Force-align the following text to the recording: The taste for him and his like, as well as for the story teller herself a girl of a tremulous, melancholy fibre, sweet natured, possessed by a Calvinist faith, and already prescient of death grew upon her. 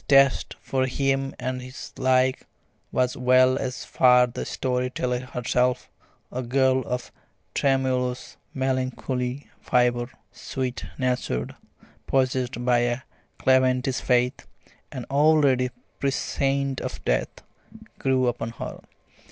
The 0.07 0.15
taste 0.15 0.55
for 0.61 0.87
him 0.87 1.35
and 1.39 1.61
his 1.61 1.93
like, 1.95 2.47
as 2.91 3.15
well 3.15 3.55
as 3.59 3.85
for 3.85 4.25
the 4.25 4.45
story 4.47 4.89
teller 4.89 5.19
herself 5.19 5.91
a 6.31 6.41
girl 6.41 6.79
of 6.87 7.11
a 7.11 7.11
tremulous, 7.53 8.35
melancholy 8.51 9.45
fibre, 9.59 10.09
sweet 10.31 10.83
natured, 10.97 11.55
possessed 12.07 12.65
by 12.65 12.79
a 12.79 13.01
Calvinist 13.37 14.01
faith, 14.01 14.47
and 14.91 15.05
already 15.11 15.69
prescient 15.99 16.81
of 16.81 17.05
death 17.05 17.43
grew 17.99 18.25
upon 18.27 18.53
her. 18.53 18.79